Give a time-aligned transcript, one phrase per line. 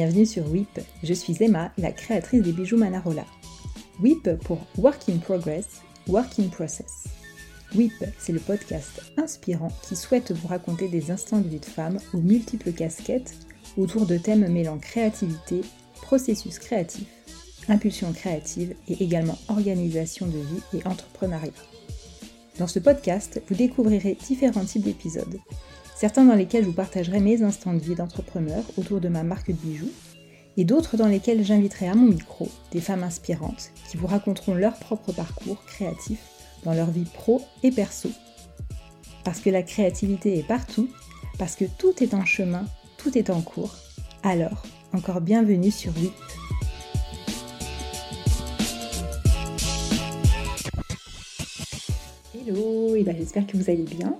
[0.00, 0.80] bienvenue sur WIP.
[1.02, 3.26] Je suis Emma, la créatrice des bijoux Manarola.
[4.00, 7.04] WIP pour Work in Progress, Work in Process.
[7.74, 11.98] WIP, c'est le podcast inspirant qui souhaite vous raconter des instants de vie de femme
[12.14, 13.34] aux multiples casquettes
[13.76, 15.60] autour de thèmes mêlant créativité,
[16.00, 17.04] processus créatif,
[17.68, 21.52] impulsion créative et également organisation de vie et entrepreneuriat.
[22.58, 25.38] Dans ce podcast, vous découvrirez différents types d'épisodes
[26.00, 29.48] certains dans lesquels je vous partagerai mes instants de vie d'entrepreneur autour de ma marque
[29.48, 29.90] de bijoux,
[30.56, 34.78] et d'autres dans lesquels j'inviterai à mon micro des femmes inspirantes qui vous raconteront leur
[34.78, 36.18] propre parcours créatif
[36.64, 38.08] dans leur vie pro et perso.
[39.24, 40.88] Parce que la créativité est partout,
[41.38, 42.64] parce que tout est en chemin,
[42.96, 43.76] tout est en cours,
[44.22, 44.62] alors
[44.94, 46.14] encore bienvenue sur WIP.
[52.34, 54.16] Hello, et ben j'espère que vous allez bien.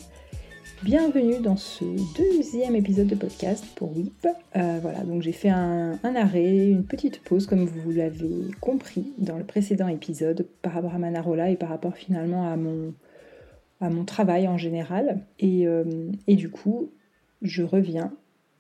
[0.83, 1.85] Bienvenue dans ce
[2.17, 4.27] deuxième épisode de podcast pour WIP.
[4.57, 9.37] Euh, voilà, donc j'ai fait un, arrêt, une petite pause comme vous l'avez compris dans
[9.37, 14.57] le précédent épisode par rapport à Manarola et par rapport finalement à mon, travail en
[14.57, 15.21] général.
[15.39, 15.85] Et, euh,
[16.27, 16.91] du coup,
[17.43, 18.15] je reviens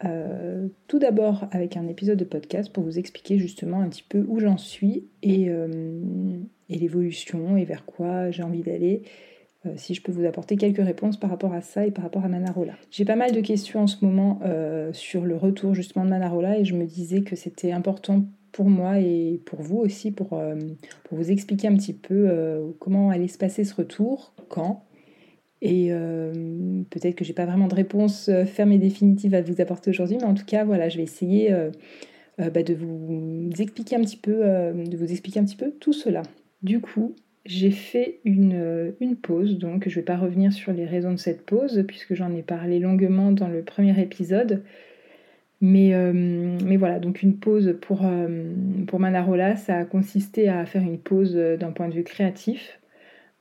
[0.04, 4.26] euh, tout d'abord avec un épisode de podcast pour vous expliquer justement un petit peu
[4.28, 9.04] où j'en suis et, et l'évolution et vers quoi j'ai envie d'aller
[9.66, 12.24] euh, si je peux vous apporter quelques réponses par rapport à ça et par rapport
[12.24, 12.72] à Manarola.
[12.90, 16.58] J'ai pas mal de questions en ce moment euh, sur le retour justement de Manarola
[16.58, 20.54] et je me disais que c'était important pour moi et pour vous aussi pour, euh,
[21.10, 24.84] vous expliquer un petit peu comment allait se passer ce retour, quand.
[25.60, 25.90] Et
[26.88, 30.24] peut-être que j'ai pas vraiment de réponse ferme et définitive à vous apporter aujourd'hui, mais
[30.24, 31.54] en tout cas, voilà, je vais essayer
[32.38, 36.22] bah, de vous expliquer un petit peu, de vous expliquer un petit peu tout cela.
[36.62, 37.14] Du coup,
[37.46, 41.16] j'ai fait euh, une, pause, donc je ne vais pas revenir sur les raisons de
[41.16, 44.62] cette pause, puisque j'en ai parlé longuement dans le premier épisode.
[45.62, 48.52] Mais, euh, voilà, donc une pause pour, euh,
[48.86, 52.80] pour Manarola, ça a consisté à faire une pause d'un point de vue créatif,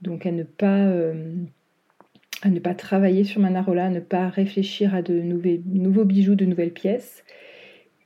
[0.02, 0.92] donc à ne pas,
[2.42, 6.46] à ne pas travailler sur Manarola, à ne pas réfléchir à de nouveaux bijoux, de
[6.46, 7.24] nouvelles pièces,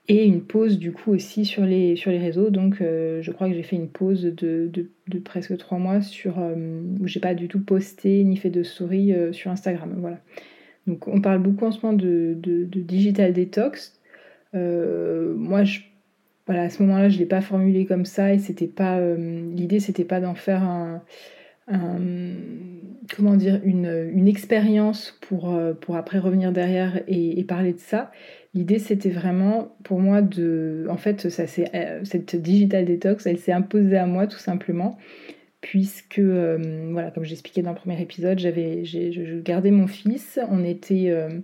[0.09, 2.49] et une pause du coup aussi sur les, sur les réseaux.
[2.49, 4.69] Donc euh, je crois que j'ai fait une pause de,
[5.07, 8.63] de, presque trois mois sur, euh, où j'ai pas du tout posté ni fait de
[8.63, 9.95] story euh, sur Instagram.
[9.97, 10.19] Voilà.
[10.87, 13.97] Donc on parle beaucoup en ce moment de, de digital detox.
[14.53, 15.79] moi je,
[16.45, 19.79] voilà, à ce moment-là je ne l'ai pas formulé comme ça et c'était pas l'idée
[19.79, 21.01] c'était pas d'en faire un,
[23.15, 28.11] comment dire une, une expérience pour, pour après revenir derrière et parler de ça
[28.53, 30.85] L'idée, c'était vraiment pour moi de.
[30.89, 31.43] En fait, ça,
[31.73, 34.99] euh, cette digital detox, elle s'est imposée à moi tout simplement,
[35.59, 40.39] puisque, euh, voilà, comme j'expliquais dans le premier épisode, j'avais, je gardais mon fils.
[40.51, 41.39] On était, euh,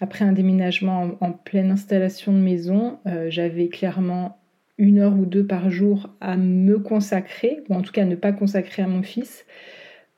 [0.00, 2.98] après un déménagement en, pleine installation de maison,
[3.28, 4.38] j'avais clairement
[4.78, 8.16] une heure ou deux par jour à me consacrer, ou en tout cas à ne
[8.16, 9.44] pas consacrer à mon fils.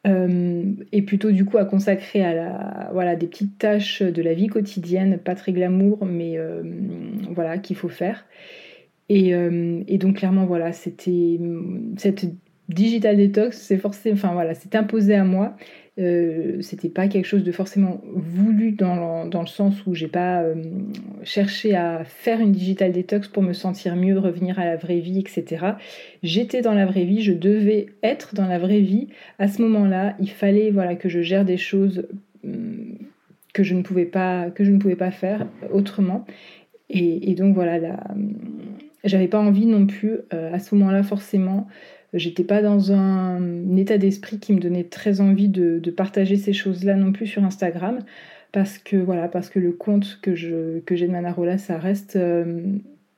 [0.06, 4.34] Euh, et plutôt du coup à consacrer à la, voilà, des petites tâches de la
[4.34, 6.62] vie quotidienne, pas très glamour, mais euh,
[7.30, 8.24] voilà, qu'il faut faire.
[9.08, 11.40] Et, euh, et, donc clairement, voilà, c'était
[11.96, 12.26] cette
[12.68, 15.56] digital detox, c'est forcément, enfin voilà, c'est imposé à moi.
[15.98, 20.08] Euh, c'était pas quelque chose de forcément voulu dans le, dans le sens où j'ai
[20.08, 20.54] pas euh,
[21.22, 25.18] cherché à faire une digital detox pour me sentir mieux, revenir à la vraie vie,
[25.18, 25.64] etc.
[26.22, 29.08] J'étais dans la vraie vie, je devais être dans la vraie vie.
[29.38, 32.06] À ce moment-là, il fallait voilà que je gère des choses
[32.44, 32.98] hum,
[33.54, 36.26] que je ne pouvais pas que je ne pouvais pas faire autrement.
[36.90, 37.80] Et, donc voilà,
[39.02, 41.66] j'avais pas envie non plus euh, à ce moment-là forcément
[42.16, 46.96] J'étais pas dans un, état d'esprit qui me donnait très envie de, partager ces choses-là
[46.96, 47.98] non plus sur Instagram.
[48.52, 52.16] Parce que voilà, parce que le compte que je que j'ai de Manarola, ça reste,
[52.16, 52.62] euh,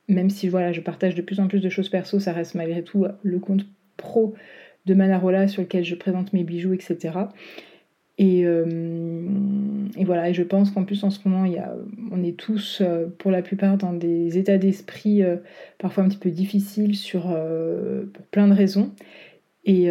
[0.07, 2.83] même si voilà, je partage de plus en plus de choses perso, ça reste malgré
[2.83, 3.65] tout le compte
[3.95, 4.33] pro
[4.85, 7.11] de Manarola sur lequel je présente mes bijoux, etc.
[8.19, 9.29] Euh,
[9.97, 11.73] et, voilà, et je pense qu'en plus en ce moment, il y a,
[12.11, 15.37] on est tous euh, pour la plupart dans des états d'esprit euh,
[15.77, 17.23] parfois un petit peu difficiles sur,
[18.13, 18.91] pour plein de raisons.
[19.65, 19.85] Et,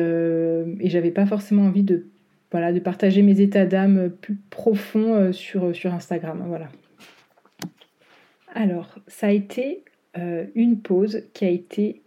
[0.85, 2.07] j'avais pas forcément envie de,
[2.51, 6.45] voilà, de partager mes états d'âme plus profonds sur, sur Instagram.
[6.47, 6.69] Voilà.
[8.55, 9.85] Alors, ça a été
[10.55, 12.03] une pause qui a été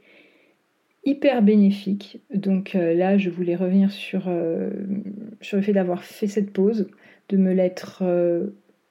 [1.04, 2.22] hyper bénéfique.
[2.34, 4.70] Donc euh, là, je voulais revenir sur, euh,
[5.42, 6.90] sur le fait d'avoir fait cette pause,
[7.30, 8.48] de me l'être euh,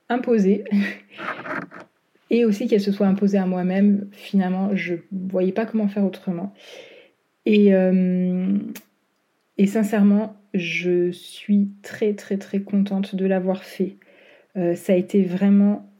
[0.09, 0.65] imposée.
[2.31, 4.09] et aussi qu'elle se soit imposée à moi-même.
[4.13, 6.53] Finalement, je voyais pas comment faire autrement.
[7.47, 7.73] Et,
[9.59, 13.97] et sincèrement, je suis très très très contente de l'avoir fait.
[14.55, 15.91] ça a été vraiment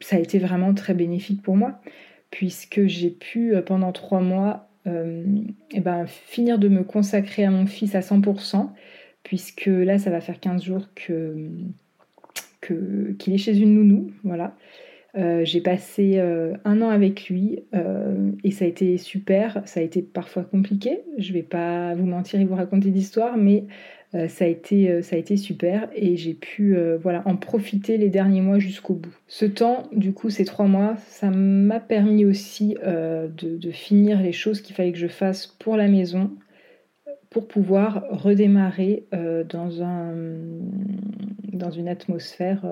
[0.00, 1.80] ça a été vraiment très bénéfique pour moi,
[2.32, 7.94] puisque j'ai pu pendant trois mois eh ben, finir de me consacrer à mon fils
[7.94, 8.70] à 100%,
[9.22, 11.48] puisque là, ça va faire 15 jours que
[12.60, 14.54] qu'il est chez une nounou, voilà.
[15.14, 19.62] Euh, j'ai passé euh, un an avec lui euh, et ça a été super.
[19.66, 21.00] Ça a été parfois compliqué.
[21.18, 23.64] Je vais pas vous mentir et vous raconter d'histoire, mais
[24.12, 28.42] ça, a été, ça a été super et j'ai pu voilà, en profiter les derniers
[28.42, 29.16] mois jusqu'au bout.
[29.26, 34.60] Ce temps, du coup, ces trois mois, ça m'a permis aussi de, finir les choses
[34.60, 36.30] qu'il fallait que je fasse pour la maison
[37.30, 39.06] pour pouvoir redémarrer
[39.48, 40.12] dans, un,
[41.52, 42.66] dans une atmosphère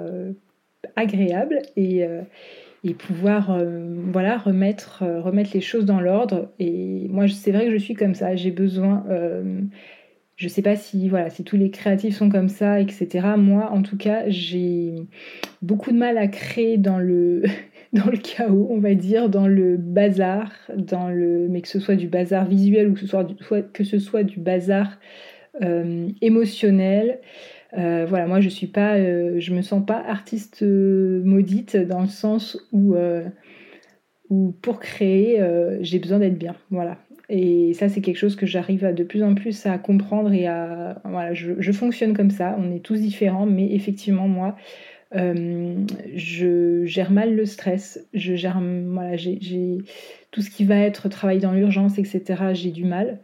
[0.96, 2.22] agréable et, euh,
[2.84, 6.50] et pouvoir euh, voilà, remettre, euh, remettre les choses dans l'ordre.
[6.58, 8.36] Et moi, c'est vrai que je suis comme ça.
[8.36, 9.04] J'ai besoin.
[10.40, 13.28] Je sais pas si, voilà, si tous les créatifs sont comme ça, etc.
[13.36, 14.94] Moi, en tout cas, j'ai
[15.60, 17.42] beaucoup de mal à créer dans le,
[17.92, 21.94] dans le chaos, on va dire, dans le bazar, dans le, mais que ce soit
[21.94, 23.00] du bazar visuel ou que
[23.84, 24.98] ce soit du, bazar
[26.22, 27.20] émotionnel.
[27.76, 32.00] Euh, voilà, moi je suis pas, euh, je me sens pas artiste euh, maudite dans
[32.00, 32.96] le sens où,
[34.30, 35.38] où pour créer,
[35.82, 36.56] j'ai besoin d'être bien.
[36.70, 36.96] Voilà.
[37.30, 41.00] Et ça, c'est quelque chose que j'arrive de plus en plus à comprendre et à.
[41.04, 42.56] Voilà, je, fonctionne comme ça.
[42.58, 44.56] On est tous différents, mais effectivement, moi,
[45.12, 48.04] je gère mal le stress.
[48.12, 48.60] Je gère.
[48.60, 49.78] Voilà, j'ai
[50.32, 52.52] tout ce qui va être travail dans l'urgence, etc.
[52.52, 53.20] J'ai du mal.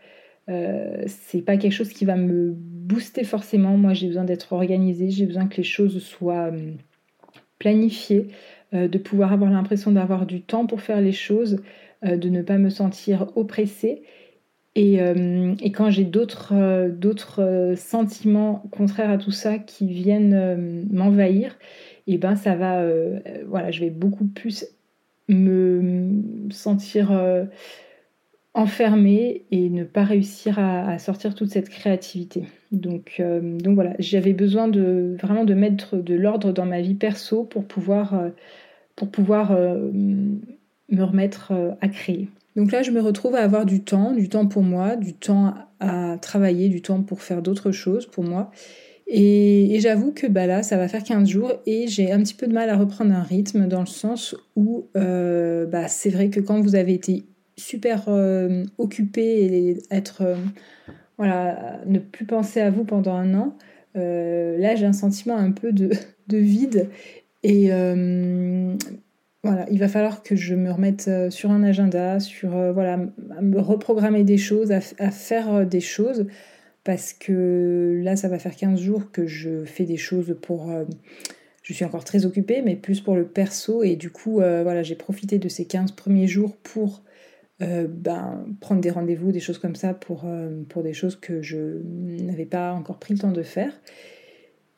[0.49, 3.77] Euh, c'est pas quelque chose qui va me booster forcément.
[3.77, 6.73] Moi, j'ai besoin d'être organisée, j'ai besoin que les choses soient euh,
[7.59, 8.29] planifiées,
[8.75, 11.63] euh, de pouvoir avoir l'impression d'avoir du temps pour faire les choses,
[12.03, 14.03] de ne pas me sentir oppressée.
[14.75, 15.01] Et,
[15.75, 21.57] quand j'ai d'autres, d'autres sentiments contraires à tout ça qui viennent m'envahir,
[22.07, 22.85] et eh ben ça va,
[23.47, 24.67] voilà, je vais beaucoup plus
[25.29, 26.21] me
[26.51, 27.11] sentir
[28.57, 32.45] enfermer et ne pas réussir à, sortir toute cette créativité.
[32.73, 36.95] Donc, euh, donc voilà, j'avais besoin de vraiment de mettre de l'ordre dans ma vie
[36.95, 38.31] perso pour pouvoir, euh,
[38.97, 39.91] pour pouvoir euh,
[40.91, 42.29] me remettre à créer.
[42.55, 45.55] Donc là, je me retrouve à avoir du temps, du temps pour moi, du temps
[45.81, 48.51] à travailler, du temps pour faire d'autres choses pour moi.
[49.09, 52.47] Et, j'avoue que bah là, ça va faire 15 jours et j'ai un petit peu
[52.47, 56.61] de mal à reprendre un rythme dans le sens où bah, c'est vrai que quand
[56.61, 57.25] vous avez été
[57.57, 60.37] super euh, occupé et être euh,
[61.17, 63.57] voilà ne plus penser à vous pendant un an
[63.97, 65.91] euh, là j'ai un sentiment un peu de,
[66.29, 66.91] de vide
[67.43, 67.71] et
[69.47, 72.99] voilà il va falloir que je me remette sur un agenda sur voilà
[73.37, 76.27] à me reprogrammer des choses à, faire des choses
[76.85, 80.71] parce que là ça va faire 15 jours que je fais des choses pour
[81.63, 83.83] je suis encore très occupée, mais plus pour le perso.
[83.83, 87.03] Et du coup, voilà, j'ai profité de ces 15 premiers jours pour
[87.63, 91.41] euh, ben, prendre des rendez-vous, des choses comme ça pour, euh, pour des choses que
[91.41, 93.73] je n'avais pas encore pris le temps de faire.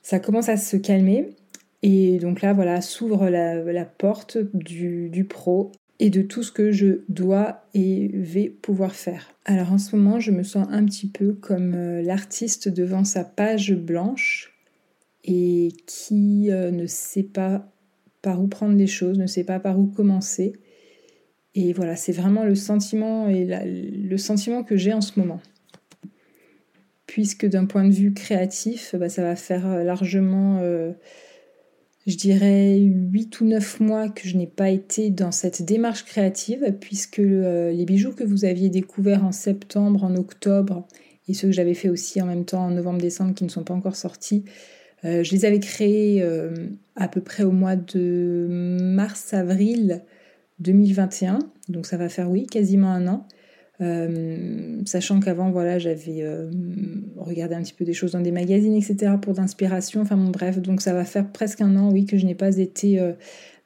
[0.02, 1.30] Ça commence à se calmer
[1.82, 7.02] et donc là, voilà, s'ouvre la, porte du, pro et de tout ce que je
[7.08, 9.32] dois et vais pouvoir faire.
[9.44, 13.24] Alors en ce moment, je me sens un petit peu comme euh, l'artiste devant sa
[13.24, 14.54] page blanche
[15.24, 17.70] et qui ne sait pas
[18.22, 20.54] par où prendre les choses, ne sait pas par où commencer
[21.60, 25.40] et voilà, c'est vraiment le sentiment et le sentiment que j'ai en ce moment.
[27.06, 30.92] Puisque d'un point de vue créatif, bah, ça va faire euh, largement, euh,
[32.08, 36.74] je dirais, 8 ou 9 mois que je n'ai pas été dans cette démarche créative,
[36.80, 40.86] puisque euh, les bijoux que vous aviez découverts en septembre, en octobre,
[41.28, 43.74] et ceux que j'avais fait aussi en même temps en novembre-décembre qui ne sont pas
[43.74, 44.44] encore sortis,
[45.04, 46.26] je les avais créés
[46.96, 48.48] à peu près au mois de
[48.80, 50.02] mars-avril
[50.60, 51.38] 2021,
[51.68, 53.28] donc ça va faire oui quasiment un an.
[53.80, 56.50] Euh, sachant qu'avant voilà j'avais euh,
[57.16, 60.00] regardé un petit peu des choses dans des magazines etc pour d'inspiration.
[60.00, 62.58] Enfin bon bref donc ça va faire presque un an oui que je n'ai pas
[62.58, 63.12] été euh,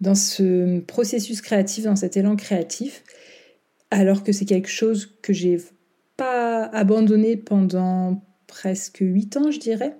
[0.02, 3.04] dans ce processus créatif dans cet élan créatif.
[3.90, 5.59] Alors que c'est quelque chose que j'ai
[6.19, 9.97] pas abandonné pendant presque huit ans je dirais.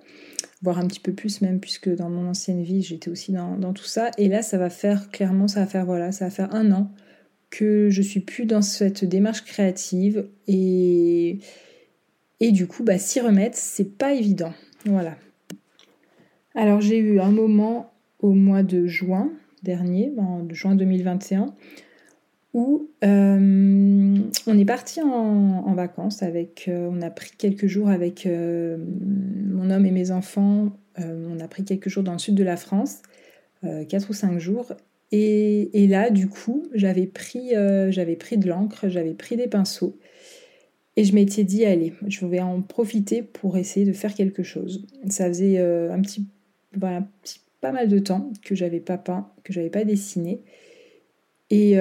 [0.61, 3.83] Voire un petit peu plus même, puisque dans mon ancienne vie, j'étais aussi dans, tout
[3.83, 4.11] ça.
[4.17, 6.89] Et là, ça va faire, clairement, ça va faire, voilà, ça va faire un an
[7.53, 10.27] que je suis plus dans cette démarche créative.
[10.47, 11.37] Et,
[12.39, 14.53] et du coup, bah, s'y remettre, c'est pas évident.
[14.85, 15.15] Voilà.
[16.55, 19.31] Alors, j'ai eu un moment au mois de juin
[19.61, 21.53] dernier, en juin 2021,
[22.53, 24.17] où euh,
[24.47, 28.77] on est parti en, vacances avec, euh, on a pris quelques jours avec euh,
[29.45, 32.55] mon homme et mes enfants, on a pris quelques jours dans le sud de la
[32.55, 33.01] France,
[33.63, 34.73] 4 ou 5 jours,
[35.15, 37.51] Et, là, du coup, j'avais pris,
[37.89, 39.95] j'avais pris de l'encre, j'avais pris des pinceaux.
[40.95, 44.87] Et je m'étais dit, allez, je vais en profiter pour essayer de faire quelque chose.
[45.09, 46.25] Ça faisait un petit,
[46.79, 50.41] pas mal de temps que j'avais pas peint, que j'avais pas dessiné.
[51.51, 51.75] Et,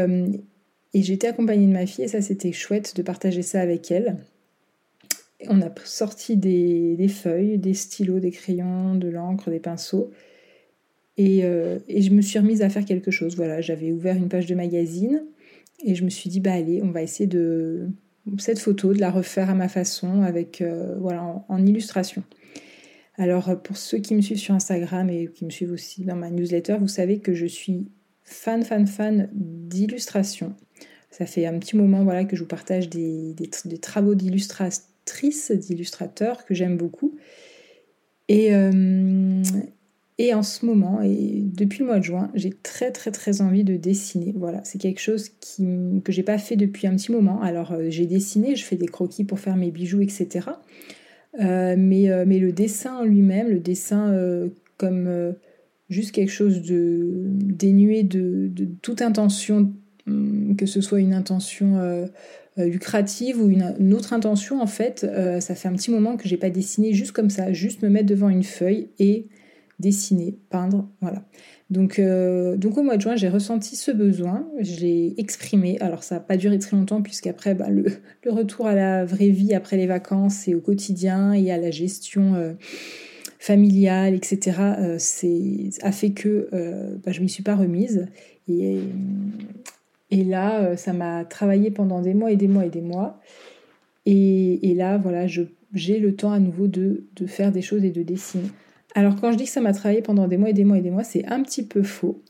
[0.95, 4.19] et j'étais accompagnée de ma fille et ça c'était chouette de partager ça avec elle.
[5.49, 10.11] On a sorti des, feuilles, des stylos, des crayons, de l'encre, des pinceaux.
[11.21, 13.37] Euh, et, je me suis remise à faire quelque chose.
[13.37, 15.25] Voilà, j'avais ouvert une page de magazine
[15.85, 17.89] et je me suis dit, bah allez, on va essayer de
[18.39, 22.23] cette photo, de la refaire à ma façon, avec euh, voilà, en, illustration.
[23.19, 26.31] Alors pour ceux qui me suivent sur Instagram et qui me suivent aussi dans ma
[26.31, 27.89] newsletter, vous savez que je suis
[28.23, 30.55] fan, fan, fan d'illustration.
[31.11, 33.35] Ça fait un petit moment voilà, que je vous partage des,
[33.83, 37.17] travaux d'illustratrices, d'illustrateurs que j'aime beaucoup.
[38.29, 39.43] Et, euh,
[40.19, 43.65] et en ce moment, et depuis le mois de juin, j'ai très très très envie
[43.65, 44.33] de dessiner.
[44.37, 45.67] Voilà, c'est quelque chose qui,
[46.05, 47.41] que j'ai pas fait depuis un petit moment.
[47.43, 50.49] Alors euh, j'ai dessiné, je fais des croquis pour faire mes bijoux, etc.
[51.41, 54.15] Euh, mais, mais le dessin en lui-même, le dessin
[54.77, 55.35] comme
[55.89, 58.51] juste quelque chose de dénué de,
[58.83, 59.73] toute intention
[60.09, 62.07] Hum, que ce soit une intention euh,
[62.59, 66.29] euh, lucrative ou une, autre intention, en fait, euh, ça fait un petit moment que
[66.29, 69.27] j'ai pas dessiné juste comme ça, juste me mettre devant une feuille et
[69.83, 71.23] dessiner, peindre, voilà.
[71.71, 75.79] Donc, donc au mois de juin, j'ai ressenti ce besoin, je l'ai exprimé.
[75.81, 77.87] Alors ça n'a pas duré très longtemps puisqu'après, bah, le,
[78.27, 82.55] retour à la vraie vie après les vacances et au quotidien et à la gestion
[83.39, 84.53] familiale, etc.,
[84.99, 86.49] c'est a fait que
[87.03, 88.07] bah, je m'y suis pas remise.
[88.49, 88.81] Et,
[90.13, 93.19] et là, euh, ça m'a travaillé pendant des mois et des mois et des mois.
[94.05, 98.51] Et, là, voilà, j'ai le temps à nouveau de, faire des choses et de dessiner.
[98.95, 100.83] Alors quand je dis que ça m'a travaillé pendant des mois et des mois et
[100.83, 102.23] des mois, c'est un petit peu faux,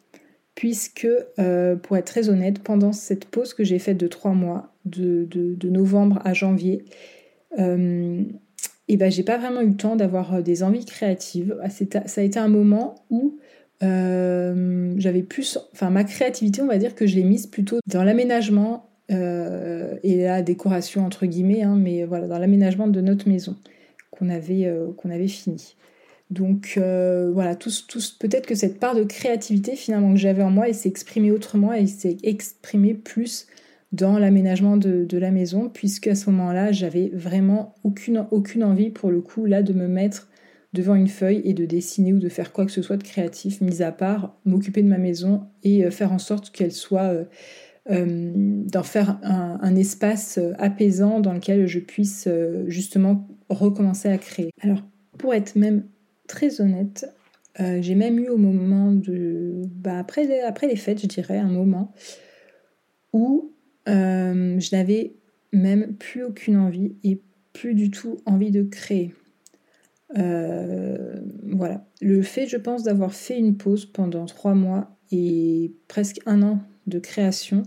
[0.54, 4.72] puisque euh, pour être très honnête, pendant cette pause que j'ai faite de trois mois,
[4.84, 6.84] de, novembre à janvier,
[7.58, 8.22] euh,
[8.88, 11.56] et ben j'ai pas vraiment eu le temps d'avoir des envies créatives.
[11.62, 13.38] Ah, ça a été un moment où
[13.82, 18.04] euh, j'avais plus, enfin ma créativité, on va dire que je l'ai mise plutôt dans
[18.04, 23.56] l'aménagement euh, et la décoration entre guillemets, hein, mais voilà, dans l'aménagement de notre maison
[24.10, 25.74] qu'on avait, euh, qu'on avait fini.
[26.32, 30.68] Donc voilà, tous, tous, peut-être que cette part de créativité finalement que j'avais en moi,
[30.68, 33.46] elle s'est exprimée autrement, elle s'est exprimée plus
[33.92, 39.10] dans l'aménagement de, la maison, puisque à ce moment-là, j'avais vraiment aucune, aucune envie pour
[39.10, 40.28] le coup là de me mettre
[40.72, 43.60] devant une feuille et de dessiner ou de faire quoi que ce soit de créatif,
[43.60, 47.24] mis à part m'occuper de ma maison et euh, faire en sorte qu'elle soit, euh,
[47.90, 52.28] euh, d'en faire un, espace apaisant dans lequel je puisse
[52.68, 54.50] justement recommencer à créer.
[54.62, 54.82] Alors,
[55.18, 55.84] pour être même
[56.28, 57.06] très honnête,
[57.58, 61.50] j'ai même eu au moment de, bah, après, les, après les fêtes, je dirais, un
[61.50, 61.92] moment
[63.12, 63.52] où
[63.86, 65.14] je n'avais
[65.52, 67.20] même plus aucune envie et
[67.52, 69.14] plus du tout envie de créer.
[70.18, 71.84] Euh, voilà.
[72.00, 76.60] Le fait, je pense, d'avoir fait une pause pendant trois mois et presque un an
[76.86, 77.62] de création,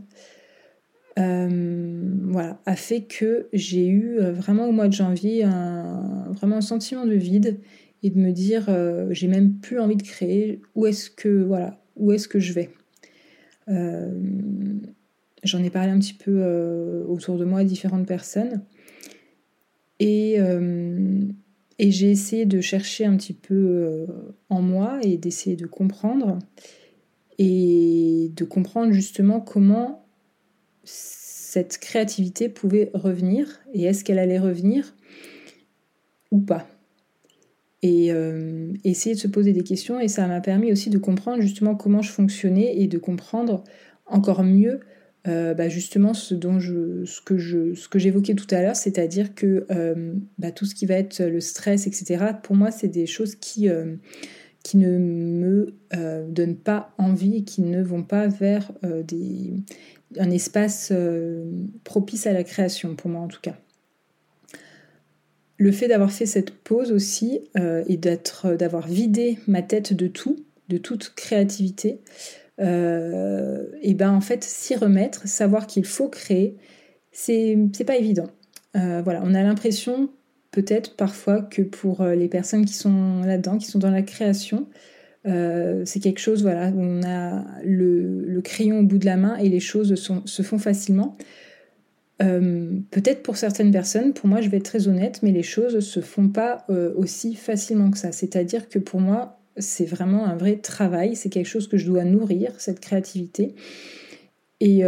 [1.17, 6.57] euh, voilà, a fait que j'ai eu euh, vraiment au mois de janvier un, vraiment
[6.57, 7.59] un sentiment de vide
[8.05, 8.69] et de me dire
[9.09, 10.61] j'ai même plus envie de créer.
[10.75, 12.69] Où est-ce que voilà, où est-ce que je vais?
[15.43, 18.61] J'en ai parlé un petit peu autour de moi à différentes personnes
[19.99, 20.39] et
[21.77, 24.07] et j'ai essayé de chercher un petit peu euh,
[24.49, 26.39] en moi et d'essayer de comprendre
[27.37, 30.07] et de comprendre justement comment
[30.83, 34.95] cette créativité pouvait revenir et est-ce qu'elle allait revenir
[36.31, 36.65] ou pas.
[37.87, 41.39] Et euh, essayer de se poser des questions et ça m'a permis aussi de comprendre
[41.39, 43.63] justement comment je fonctionnais et de comprendre
[44.07, 44.79] encore mieux
[45.27, 48.75] euh, bah, justement ce dont je, ce que je, ce que j'évoquais tout à l'heure,
[48.75, 52.25] c'est-à-dire que euh, bah, tout ce qui va être le stress, etc.
[52.41, 53.69] Pour moi, c'est des choses qui
[54.63, 55.75] qui ne me
[56.27, 59.53] donnent pas envie et qui ne vont pas vers des,
[60.17, 60.91] un espace
[61.83, 63.59] propice à la création, pour moi en tout cas.
[65.57, 67.39] Le fait d'avoir fait cette pause aussi
[67.87, 70.35] et d'être, d'avoir vidé ma tête de tout,
[70.67, 72.01] de toute créativité,
[72.61, 76.55] euh, et ben en fait s'y remettre, savoir qu'il faut créer,
[77.11, 78.29] c'est pas évident.
[78.75, 80.09] Euh, voilà, on a l'impression
[80.51, 84.67] peut-être parfois que pour euh, les personnes qui sont là-dedans, qui sont dans la création,
[85.27, 89.49] c'est quelque chose, voilà, où on a le, crayon au bout de la main et
[89.49, 91.17] les choses se font facilement.
[92.19, 95.99] Peut-être pour certaines personnes, pour moi je vais être très honnête, mais les choses se
[95.99, 98.11] font pas aussi facilement que ça.
[98.11, 102.03] C'est-à-dire que pour moi, c'est vraiment un vrai travail, c'est quelque chose que je dois
[102.03, 103.55] nourrir, cette créativité.
[104.61, 104.83] Et,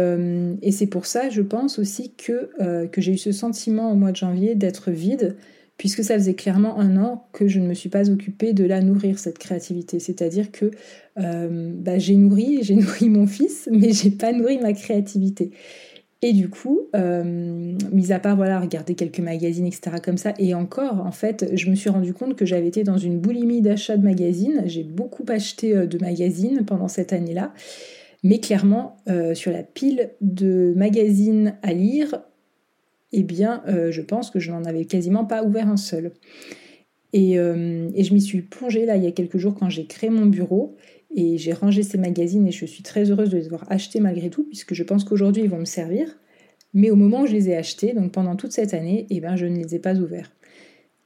[0.62, 2.50] et c'est pour ça, je pense aussi que,
[2.96, 5.36] j'ai eu ce sentiment au mois de janvier d'être vide,
[5.78, 8.82] puisque ça faisait clairement un an que je ne me suis pas occupée de la
[8.82, 10.00] nourrir, cette créativité.
[10.00, 10.72] C'est-à-dire que
[11.18, 15.52] euh, bah, j'ai nourri, j'ai nourri mon fils, mais j'ai pas nourri ma créativité.
[16.20, 17.22] Et du coup, euh,
[17.92, 19.98] mis à part voilà, regarder quelques magazines, etc.
[20.02, 22.98] comme ça, et encore, en fait, je me suis rendu compte que j'avais été dans
[22.98, 24.62] une boulimie d'achat de magazines.
[24.66, 27.52] J'ai beaucoup acheté euh, de magazines pendant cette année-là.
[28.24, 28.96] Mais clairement,
[29.34, 32.20] sur la pile de magazines à lire,
[33.12, 36.12] eh bien, euh, je pense que je n'en avais quasiment pas ouvert un seul.
[37.16, 40.10] Euh, et, je m'y suis plongée là il y a quelques jours quand j'ai créé
[40.10, 40.76] mon bureau
[41.14, 44.30] et j'ai rangé ces magazines et je suis très heureuse de les avoir achetés malgré
[44.30, 46.18] tout puisque je pense qu'aujourd'hui ils vont me servir.
[46.74, 49.36] Mais au moment où je les ai achetés, donc pendant toute cette année, eh ben,
[49.36, 50.30] je ne les ai pas ouverts.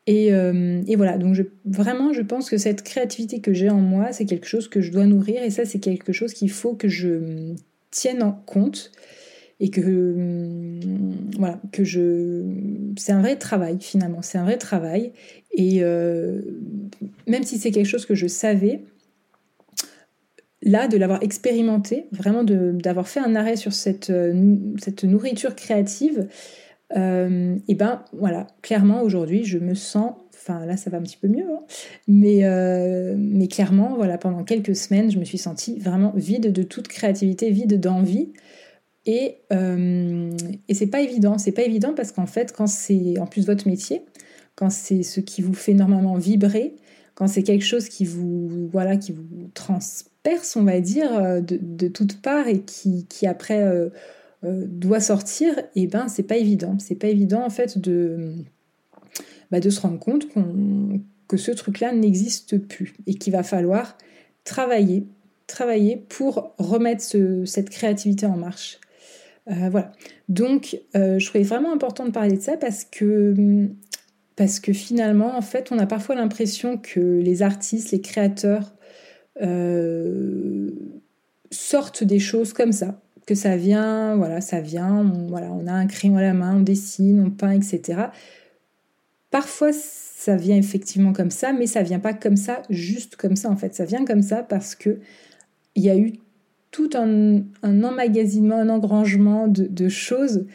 [0.08, 4.26] Et, euh, voilà, donc vraiment je pense que cette créativité que j'ai en moi, c'est
[4.26, 5.42] quelque chose que je dois nourrir.
[5.42, 7.54] Et ça c'est quelque chose qu'il faut que je
[7.90, 8.90] tienne en compte.
[9.60, 10.80] Et que hum,
[11.38, 11.60] voilà.
[11.70, 12.42] Que je
[12.98, 14.20] c'est un vrai travail finalement.
[14.22, 15.12] C'est un vrai travail.
[15.52, 16.40] Et euh,
[17.28, 18.80] même si c'est quelque chose que je savais
[20.62, 26.28] là de l'avoir expérimenté vraiment d'avoir fait un arrêt sur cette, euh, cette nourriture créative
[26.96, 31.16] euh, et ben voilà clairement aujourd'hui je me sens enfin là ça va un petit
[31.16, 31.60] peu mieux hein,
[32.06, 32.42] mais
[33.16, 37.50] mais clairement voilà pendant quelques semaines je me suis sentie vraiment vide de toute créativité
[37.50, 38.32] vide d'envie
[39.04, 40.30] et, euh,
[40.68, 43.66] et c'est pas évident, c'est pas évident parce qu'en fait, quand c'est en plus votre
[43.66, 44.02] métier,
[44.54, 46.76] quand c'est ce qui vous fait normalement vibrer,
[47.14, 51.88] quand c'est quelque chose qui vous, voilà, qui vous transperce, on va dire, euh, de,
[51.88, 53.90] toutes parts et qui, qui après euh,
[54.44, 56.76] euh, doit sortir, et eh ben c'est pas évident.
[56.78, 58.34] C'est pas évident en fait de,
[59.50, 60.26] bah, de se rendre compte
[61.28, 63.98] que ce truc-là n'existe plus et qu'il va falloir
[64.44, 65.06] travailler,
[65.46, 68.78] travailler pour remettre ce, cette créativité en marche.
[69.46, 69.90] Voilà.
[70.28, 73.68] Donc, je trouvais vraiment important de parler de ça parce que,
[74.36, 78.74] parce que finalement, en fait, on a parfois l'impression que les artistes, les créateurs
[79.40, 80.70] euh,
[81.50, 85.72] sortent des choses comme ça, que ça vient, voilà, ça vient, on, voilà, on a
[85.72, 88.04] un crayon à la main, on dessine, on peint, etc.
[89.30, 93.50] Parfois, ça vient effectivement comme ça, mais ça vient pas comme ça, juste comme ça
[93.50, 93.74] en fait.
[93.74, 95.00] Ça vient comme ça parce que
[95.74, 96.12] il y a eu
[96.70, 100.46] tout un, emmagasinement, un engrangement de, choses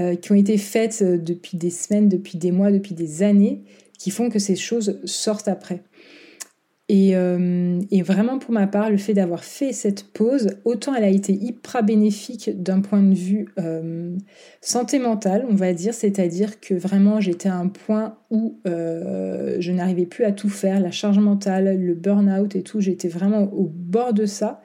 [0.00, 3.62] euh, qui ont été faites euh, depuis des semaines, depuis des mois, depuis des années,
[3.96, 5.82] qui font que ces choses sortent après.
[6.88, 11.08] Et, euh, vraiment pour ma part, le fait d'avoir fait cette pause, autant elle a
[11.08, 13.48] été hyper bénéfique d'un point de vue
[14.60, 20.04] santé mentale, on va dire, c'est-à-dire que vraiment j'étais à un point où je n'arrivais
[20.04, 24.12] plus à tout faire, la charge mentale, le burn-out et tout, j'étais vraiment au bord
[24.12, 24.60] de ça.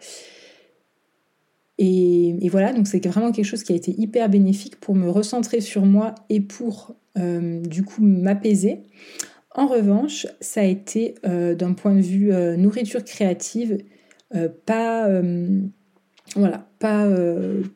[1.81, 5.61] Et, voilà, donc c'est vraiment quelque chose qui a été hyper bénéfique pour me recentrer
[5.61, 8.81] sur moi et pour euh, du coup m'apaiser.
[9.55, 13.77] En revanche, ça a été euh, d'un point de vue euh, nourriture créative
[14.67, 15.09] pas
[16.35, 17.07] voilà, pas,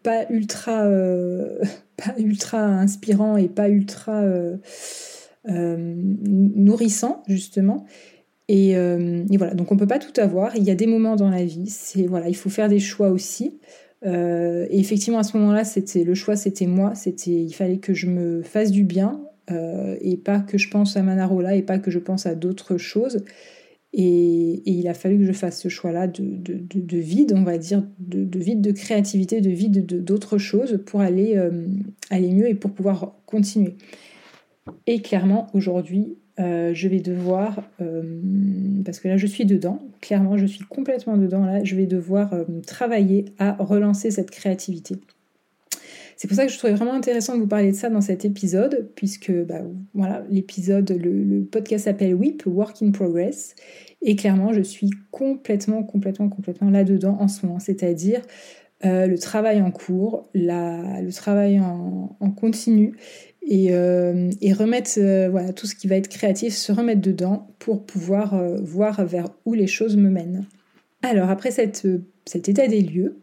[0.03, 0.83] pas ultra
[1.97, 4.23] pas ultra inspirant et pas ultra
[5.47, 7.85] nourrissant justement.
[8.49, 10.55] Et, et, voilà, donc on peut pas tout avoir.
[10.55, 11.73] Il y a des moments dans la vie,
[12.07, 13.59] voilà, il faut faire des choix aussi.
[14.05, 16.95] Euh, et effectivement, à ce moment-là, c'était le choix, c'était moi.
[16.95, 20.97] C'était, il fallait que je me fasse du bien euh, et pas que je pense
[20.97, 23.23] à Manarola et pas que je pense à d'autres choses.
[23.95, 27.83] Et, il a fallu que je fasse ce choix-là de, de, vide, on va dire,
[27.99, 31.67] de, vide de créativité, de vide d'autres choses pour aller, euh,
[32.09, 33.75] aller mieux et pour pouvoir continuer.
[34.87, 38.02] Et clairement, aujourd'hui, euh, je vais devoir, euh,
[38.84, 42.34] parce que là je suis dedans, clairement je suis complètement dedans, là je vais devoir
[42.34, 44.96] euh, travailler à relancer cette créativité.
[46.17, 48.26] C'est pour ça que je trouvais vraiment intéressant de vous parler de ça dans cet
[48.26, 49.62] épisode, puisque bah,
[49.93, 53.54] voilà, l'épisode, le, podcast s'appelle WIP, Work in Progress,
[54.02, 58.22] et clairement je suis complètement, complètement, complètement là-dedans en ce moment, c'est-à-dire
[58.86, 62.98] le travail en cours, le travail en continu,
[63.51, 67.86] euh, et, remettre euh, voilà, tout ce qui va être créatif, se remettre dedans pour
[67.86, 70.45] pouvoir euh, voir vers où les choses me mènent.
[71.01, 71.86] Alors après cet
[72.25, 73.19] état des lieux,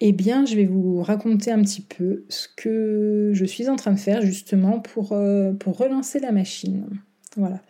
[0.00, 3.92] eh bien je vais vous raconter un petit peu ce que je suis en train
[3.92, 5.08] de faire justement pour,
[5.58, 6.86] pour relancer la machine.
[7.36, 7.60] Voilà.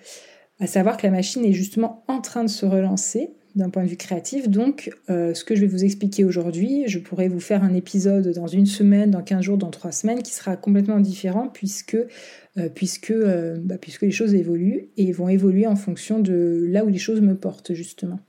[0.60, 3.88] À savoir que la machine est justement en train de se relancer, d'un point de
[3.88, 4.48] vue créatif.
[4.48, 8.32] Donc, euh, ce que je vais vous expliquer aujourd'hui, je pourrais vous faire un épisode
[8.32, 12.68] dans une semaine, dans 15 jours, dans 3 semaines, qui sera complètement différent puisque, euh,
[12.74, 16.98] puisque, bah, puisque les choses évoluent et vont évoluer en fonction de là où les
[16.98, 18.20] choses me portent, justement.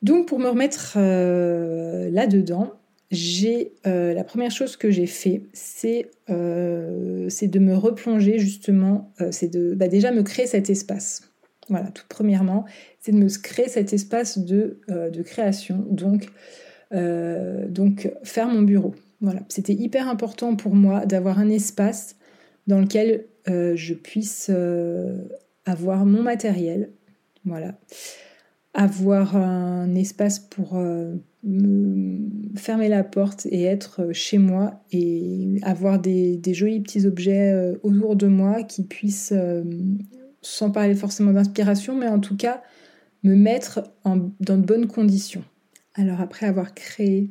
[0.00, 2.74] Donc, pour me remettre là-dedans,
[3.10, 9.88] j'ai la première chose que j'ai fait, c'est de me replonger justement, c'est de bah,
[9.88, 11.28] déjà me créer cet espace.
[11.68, 12.64] Voilà, tout premièrement,
[12.98, 16.30] c'est de me créer cet espace de, euh, création, donc,
[16.94, 18.94] euh, donc faire mon bureau.
[19.20, 22.16] Voilà, c'était hyper important pour moi d'avoir un espace
[22.66, 24.50] dans lequel euh, je puisse
[25.66, 26.90] avoir mon matériel,
[27.44, 27.78] voilà,
[28.72, 36.40] avoir un espace pour me fermer la porte et être chez moi et avoir des
[36.54, 39.34] jolis petits objets autour de moi qui puissent
[40.42, 42.62] sans parler forcément d'inspiration, mais en tout cas
[43.24, 45.44] me mettre dans de bonnes conditions.
[45.94, 47.30] Alors après avoir créé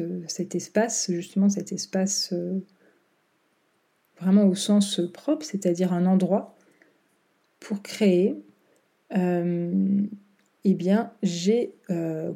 [0.00, 2.60] euh, cet espace, justement cet espace euh,
[4.20, 6.56] vraiment au sens propre, c'est-à-dire un endroit
[7.58, 8.36] pour créer,
[9.16, 10.02] euh,
[10.64, 11.74] eh bien j'ai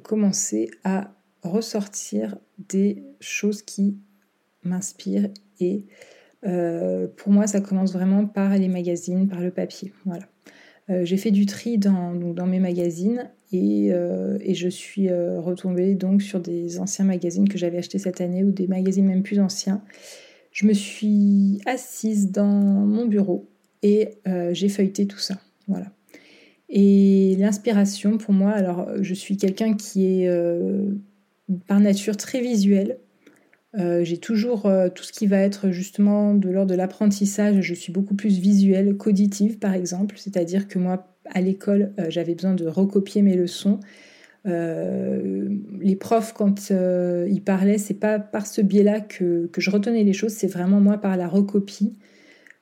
[0.02, 3.98] commencé à ressortir des choses qui
[4.62, 5.84] m'inspirent et
[6.46, 9.92] euh, pour moi, ça commence vraiment par les magazines, par le papier.
[10.04, 10.24] Voilà.
[10.88, 12.12] Euh, j'ai fait du tri dans,
[12.46, 17.78] mes magazines et, euh, et je suis retombée donc sur des anciens magazines que j'avais
[17.78, 19.82] achetés cette année ou des magazines même plus anciens.
[20.52, 23.48] Je me suis assise dans mon bureau
[23.82, 24.08] et
[24.52, 25.36] j'ai feuilleté tout ça.
[25.68, 25.86] Voilà.
[26.68, 30.28] Et l'inspiration pour moi, alors je suis quelqu'un qui est
[31.68, 32.98] par nature très visuel.
[33.78, 37.60] Euh, j'ai toujours euh, tout ce qui va être justement de l'ordre de l'apprentissage.
[37.60, 40.16] Je suis beaucoup plus visuelle qu'auditive, par exemple.
[40.18, 43.80] C'est-à-dire que moi, à l'école, euh, j'avais besoin de recopier mes leçons.
[44.44, 50.14] les profs, quand ils parlaient, c'est pas par ce biais-là que, que, je retenais les
[50.14, 51.98] choses, c'est vraiment moi par la recopie,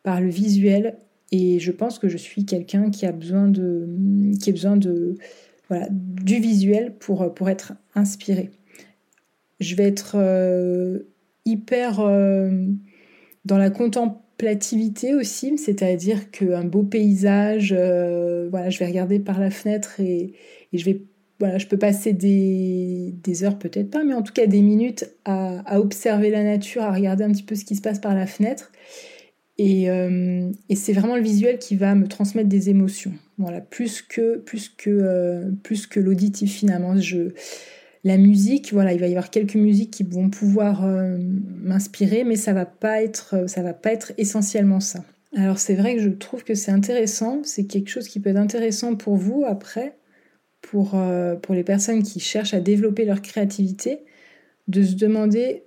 [0.03, 0.99] par le visuel.
[1.31, 3.89] Et je pense que je suis quelqu'un qui a besoin de,
[4.41, 5.17] qui a besoin de,
[5.69, 8.51] voilà, du visuel pour, pour être inspiré
[9.61, 11.01] je vais être euh,
[11.45, 12.51] hyper euh,
[13.45, 19.51] dans la contemplativité aussi, c'est-à-dire qu'un beau paysage, euh, voilà, je vais regarder par la
[19.51, 20.35] fenêtre et,
[20.73, 21.03] je vais
[21.41, 25.79] voilà, je peux passer des, heures, peut-être pas, mais en tout cas des minutes à,
[25.79, 28.73] observer la nature, à regarder un petit peu ce qui se passe par la fenêtre.
[29.57, 29.87] Et,
[30.75, 33.13] c'est vraiment le visuel qui va me transmettre des émotions.
[33.39, 36.97] Voilà, plus que, plus que, plus que l'auditif finalement.
[38.05, 41.19] La musique, voilà, il va y avoir quelques musiques qui vont pouvoir euh,
[41.63, 45.05] m'inspirer, mais ça va pas euh, ça va pas être essentiellement ça.
[45.35, 48.37] Alors c'est vrai que je trouve que c'est intéressant, c'est quelque chose qui peut être
[48.37, 49.97] intéressant pour vous après,
[50.63, 54.01] pour, euh, les personnes qui cherchent à développer leur créativité,
[54.69, 55.65] de se demander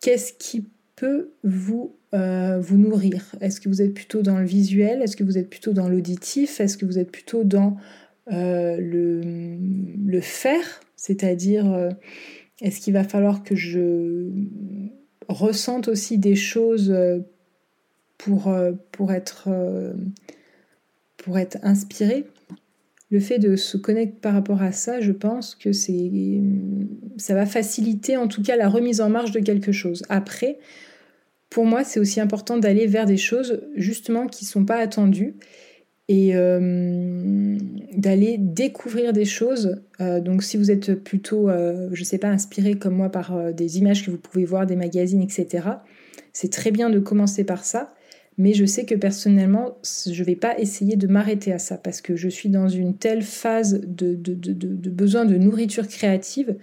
[0.00, 0.66] qu'est-ce qui
[0.96, 3.34] peut vous, vous nourrir?
[3.42, 5.02] Est-ce que vous êtes plutôt dans le visuel?
[5.02, 6.60] Est-ce que vous êtes plutôt dans l'auditif?
[6.60, 7.76] Est-ce que vous êtes plutôt dans
[8.30, 9.56] le,
[10.06, 11.90] le, faire, c'est-à-dire euh,
[12.60, 14.28] est-ce qu'il va falloir que je
[15.28, 17.20] ressente aussi des choses euh,
[18.18, 18.52] pour,
[18.90, 19.48] pour, être,
[21.16, 22.26] pour être inspirée
[23.10, 26.10] le fait de se connecter par rapport à ça, je pense que c'est
[27.16, 30.02] ça va faciliter en tout cas la remise en marche de quelque chose.
[30.08, 30.58] Après,
[31.50, 35.34] pour moi, c'est aussi important d'aller vers des choses justement qui ne sont pas attendues
[36.08, 37.58] et euh,
[37.92, 39.80] d'aller découvrir des choses.
[40.00, 43.52] Euh, donc si vous êtes plutôt, euh, je ne sais pas, inspiré comme moi par
[43.52, 45.68] des images que vous pouvez voir, des magazines, etc.,
[46.32, 47.94] c'est très bien de commencer par ça.
[48.38, 52.00] Mais je sais que personnellement, je ne vais pas essayer de m'arrêter à ça parce
[52.00, 56.54] que je suis dans une telle phase de, de, de, besoin de nourriture créative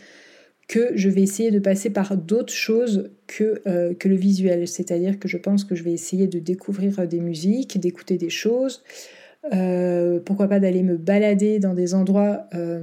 [0.69, 3.61] que je vais essayer de passer par d'autres choses que,
[3.93, 4.69] que le visuel.
[4.69, 8.81] C'est-à-dire que je pense que je vais essayer de découvrir des musiques, d'écouter des choses,
[9.53, 12.81] euh, pourquoi pas d'aller me balader dans des endroits euh,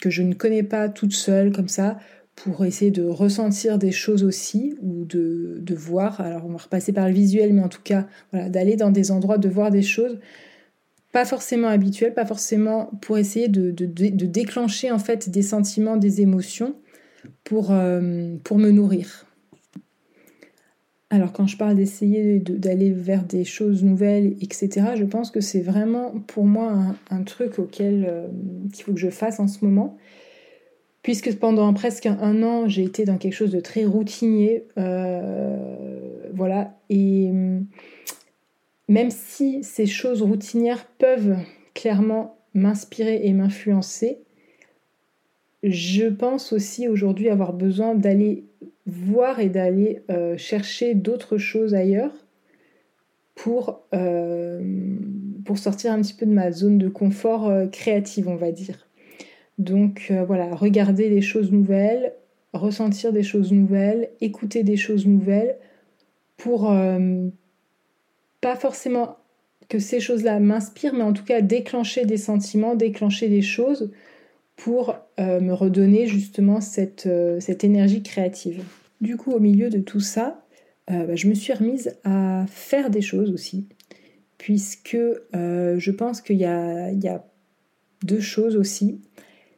[0.00, 1.98] que je ne connais pas toute seule comme ça
[2.36, 6.20] pour essayer de ressentir des choses aussi ou de, de voir.
[6.20, 9.10] Alors on va repasser par le visuel, mais en tout cas voilà, d'aller dans des
[9.10, 10.18] endroits, de voir des choses
[11.12, 15.96] pas forcément habituelles, pas forcément pour essayer de, de, de déclencher en fait des sentiments,
[15.96, 16.76] des émotions
[17.44, 19.26] pour, euh, pour me nourrir.
[21.12, 25.60] Alors quand je parle d'essayer d'aller vers des choses nouvelles, etc., je pense que c'est
[25.60, 28.28] vraiment pour moi un, truc auquel euh,
[28.72, 29.98] qu'il faut que je fasse en ce moment.
[31.02, 34.66] Puisque pendant presque un, an, j'ai été dans quelque chose de très routinier.
[34.78, 36.78] Euh, voilà.
[36.90, 37.66] Et hum,
[38.86, 41.38] même si ces choses routinières peuvent
[41.74, 44.18] clairement m'inspirer et m'influencer,
[45.64, 48.44] je pense aussi aujourd'hui avoir besoin d'aller
[48.86, 52.12] voir et d'aller euh, chercher d'autres choses ailleurs
[53.34, 54.60] pour, euh,
[55.44, 58.88] pour sortir un petit peu de ma zone de confort euh, créative, on va dire.
[59.58, 62.14] Donc voilà, regarder des choses nouvelles,
[62.54, 65.58] ressentir des choses nouvelles, écouter des choses nouvelles
[66.38, 66.72] pour
[68.40, 69.18] pas forcément
[69.68, 73.90] que ces choses-là m'inspirent, mais en tout cas déclencher des sentiments, déclencher des choses
[74.60, 78.62] pour euh, me redonner justement cette, euh, cette, énergie créative.
[79.00, 80.44] Du coup, au milieu de tout ça,
[80.90, 83.68] euh, bah, je me suis remise à faire des choses aussi,
[84.36, 84.98] puisque
[85.32, 87.24] je pense qu'il y, y a,
[88.04, 89.00] deux choses aussi.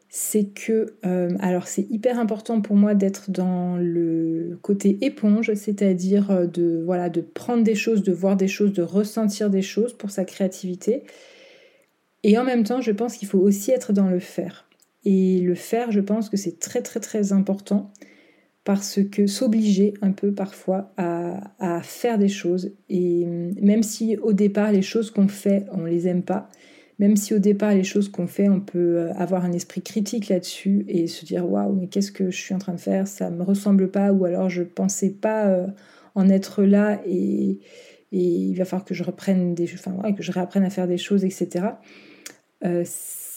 [0.09, 0.95] C'est que,
[1.41, 7.23] alors c'est hyper important pour moi d'être dans le côté éponge, c'est-à-dire de, voilà, de
[7.23, 11.03] prendre des choses, de voir des choses, de ressentir des choses pour sa créativité.
[12.25, 14.67] Et en même temps, je pense qu'il faut aussi être dans le faire.
[15.05, 17.93] Et le faire, je pense que c'est très très très important
[18.65, 24.71] parce que s'obliger un peu parfois à, faire des choses, et même si au départ
[24.71, 26.49] les choses qu'on fait, on les aime pas,
[27.01, 30.85] même si au départ les choses qu'on fait, on peut avoir un esprit critique là-dessus
[30.87, 33.43] et se dire waouh, mais qu'est-ce que je suis en train de faire, ça me
[33.43, 35.67] ressemble pas, ou alors je pensais pas euh,
[36.15, 37.59] en être là et,
[38.15, 41.25] il va falloir que je reprenne des, enfin, que je réapprenne à faire des choses,
[41.25, 41.71] etc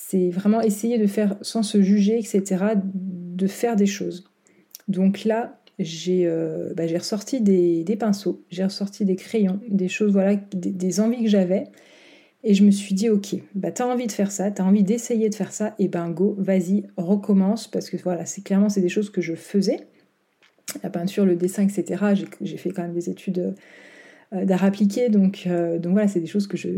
[0.08, 4.30] c'est vraiment essayer de faire sans se juger, etc., de faire des choses.
[4.88, 10.36] Donc là, j'ai euh, bah, ressorti des, pinceaux, j'ai ressorti des crayons, des choses, voilà,
[10.36, 11.64] des, envies que j'avais.
[12.44, 14.66] Et je me suis dit, ok, bah, tu as envie de faire ça, tu as
[14.66, 18.70] envie d'essayer de faire ça, et ben go, vas-y, recommence, parce que voilà, c'est clairement,
[18.70, 19.88] c'est des choses que je faisais.
[20.84, 22.04] La peinture, le dessin, etc.
[22.42, 23.52] J'ai fait quand même des études euh,
[24.44, 25.10] d'art appliqué.
[25.10, 26.70] Donc, euh, donc voilà, c'est des choses que je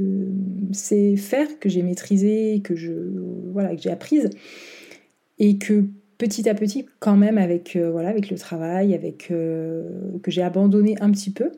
[0.71, 2.91] sais faire, que j'ai maîtrisées, que je
[3.51, 4.29] voilà, que j'ai apprises
[5.39, 5.85] et que
[6.17, 10.95] petit à petit, quand même, avec euh, voilà, avec le travail, avec que j'ai abandonné
[10.99, 11.51] un petit peu.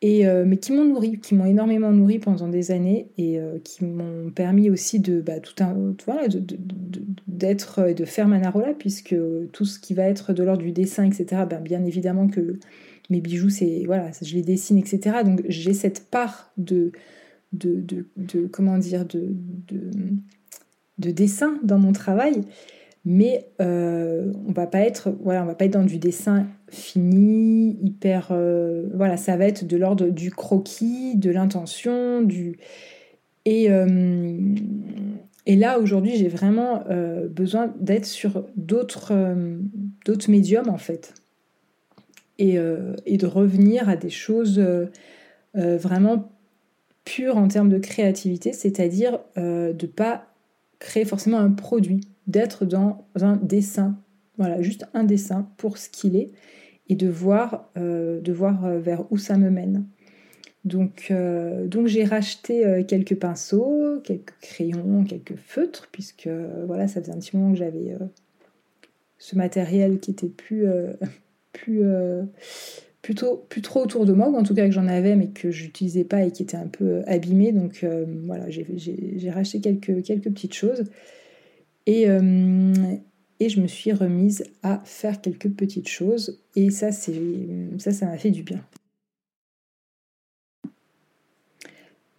[0.00, 4.30] Et, mais qui m'ont nourri, qui m'ont énormément nourri pendant des années et qui m'ont
[4.30, 6.28] permis aussi de bah, tout un, voilà,
[7.26, 9.16] d'être de, de, faire Manarola, puisque
[9.50, 12.60] tout ce qui va être de l'ordre du dessin, etc., ben, bien évidemment que
[13.10, 15.18] mes bijoux, c'est voilà, je les dessine, etc.
[15.24, 16.92] Donc j'ai cette part de,
[17.52, 17.84] de,
[18.16, 19.34] de, comment dire, de,
[20.98, 22.42] de, dessin dans mon travail,
[23.04, 27.78] mais euh, on va pas être, voilà, on va pas être dans du dessin fini,
[27.82, 32.58] hyper, euh, voilà, ça va être de l'ordre du croquis, de l'intention, du
[33.44, 34.36] et euh,
[35.46, 36.84] et là aujourd'hui j'ai vraiment
[37.30, 39.14] besoin d'être sur d'autres
[40.04, 41.14] d'autres médiums en fait
[42.40, 44.86] euh, et, de revenir à des choses euh,
[45.56, 46.30] euh, vraiment
[47.04, 50.26] pures en termes de créativité, c'est-à-dire de ne pas
[50.78, 53.96] créer forcément un produit, d'être dans un dessin,
[54.36, 56.30] voilà, juste un dessin pour ce qu'il est
[56.90, 59.86] et de voir, de voir vers où ça me mène.
[60.66, 61.10] Donc,
[61.64, 66.28] donc j'ai racheté quelques pinceaux, quelques crayons, quelques feutres, puisque
[66.66, 67.96] voilà, ça faisait un petit moment que j'avais
[69.16, 70.66] ce matériel qui était plus,
[71.60, 72.24] plus, euh,
[73.02, 76.04] plus trop autour de moi, ou en tout cas que j'en avais mais que j'utilisais
[76.04, 77.52] pas et qui était un peu euh, abîmé.
[77.52, 80.84] Donc euh, voilà, j'ai racheté quelques, quelques petites choses.
[81.86, 86.38] Et, et je me suis remise à faire quelques petites choses.
[86.54, 87.12] Et ça, ça,
[87.78, 88.62] ça m'a fait du bien.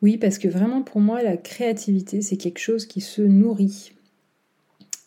[0.01, 3.91] Oui, parce que vraiment pour moi, la créativité, c'est quelque chose qui se nourrit.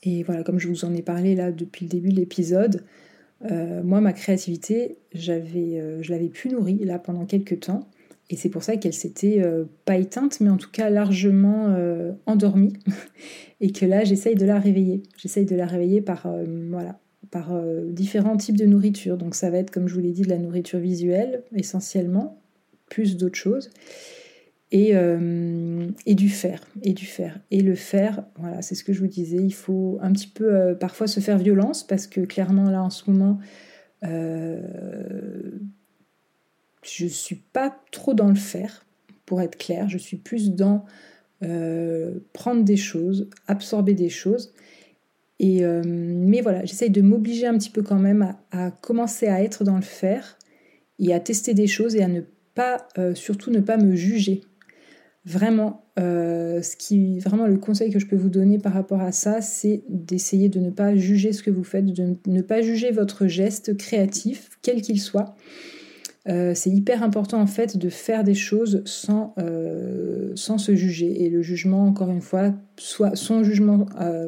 [0.03, 2.85] Et voilà, comme je vous en ai parlé là depuis le début de l'épisode,
[3.51, 7.89] euh, moi, ma créativité, j'avais, euh, je l'avais pu nourrie là pendant quelques temps.
[8.31, 11.77] Et c'est pour ça qu'elle s'était euh, pas éteinte, mais en tout cas largement
[12.27, 12.73] endormie.
[13.61, 15.03] et que là, j'essaye de la réveiller.
[15.17, 16.27] J'essaye de la réveiller par,
[16.71, 16.99] voilà,
[17.31, 17.53] par
[17.89, 19.17] différents types de nourriture.
[19.17, 22.41] Donc ça va être, comme je vous l'ai dit, de la nourriture visuelle essentiellement,
[22.89, 23.71] plus d'autres choses.
[24.75, 27.39] Euh, et, du faire, et du faire.
[27.51, 30.55] Et le faire, voilà, c'est ce que je vous disais, il faut un petit peu
[30.55, 33.39] euh, parfois se faire violence parce que clairement là en ce moment,
[34.05, 34.63] euh,
[36.83, 38.87] je suis pas trop dans le faire,
[39.27, 40.85] pour être clair, je suis plus dans
[42.33, 44.55] prendre des choses, absorber des choses.
[45.41, 49.65] Et, mais voilà, j'essaye de m'obliger un petit peu quand même à, commencer à être
[49.65, 50.39] dans le faire
[51.01, 52.21] et à tester des choses et à ne
[52.55, 54.43] pas, surtout ne pas me juger
[55.25, 59.13] Vraiment, euh, ce qui, vraiment le conseil que je peux vous donner par rapport à
[59.13, 62.91] ça, c'est d'essayer de ne pas juger ce que vous faites, de ne pas juger
[62.91, 65.37] votre geste créatif, quel qu'il soit.
[66.29, 71.25] euh, c'est hyper important en fait de faire des choses sans, euh, sans se juger.
[71.25, 73.87] Et le jugement, encore une fois, soit son jugement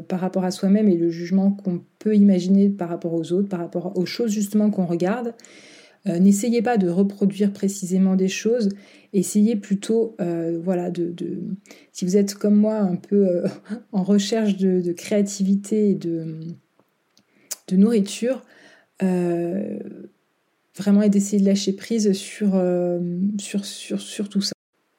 [0.08, 3.60] par rapport à soi-même et le jugement qu'on peut imaginer par rapport aux autres, par
[3.60, 5.34] rapport aux choses justement qu'on regarde.
[6.06, 8.68] N'essayez pas de reproduire précisément des choses,
[9.14, 10.16] essayez plutôt,
[10.62, 11.14] voilà, de,
[11.92, 13.42] si vous êtes comme moi un peu
[13.92, 16.36] en recherche de, créativité et de,
[17.72, 18.42] nourriture,
[20.76, 22.12] vraiment d'essayer de lâcher prise euh,
[23.38, 24.52] sur, sur, sur, tout ça.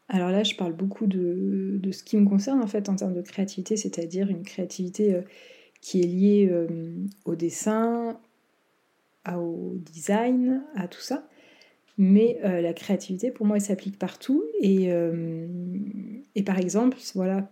[0.08, 3.13] Alors là, je parle beaucoup de, de, ce qui me concerne en fait en termes
[3.13, 5.22] de créativité, c'est-à-dire une créativité euh,
[5.82, 6.68] qui est liée euh,
[7.26, 8.18] au dessin,
[9.34, 11.28] au design, à tout ça.
[11.98, 14.44] Mais la créativité, pour moi, elle s'applique partout.
[14.62, 14.90] Et,
[16.36, 17.50] et, par exemple, voilà,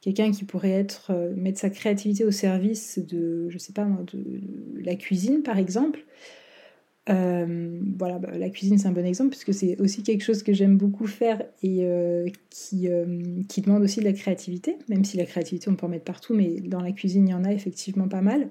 [0.00, 4.40] quelqu'un qui pourrait être mettre sa créativité au service de, je sais pas de
[4.82, 6.00] la cuisine, par exemple.
[7.08, 10.52] Euh, voilà, bah, la cuisine c'est un bon exemple puisque c'est aussi quelque chose que
[10.52, 15.16] j'aime beaucoup faire et euh, qui, euh, qui, demande aussi de la créativité, même si
[15.16, 17.52] la créativité on peut en mettre partout, mais dans la cuisine il y en a
[17.52, 18.50] effectivement pas mal.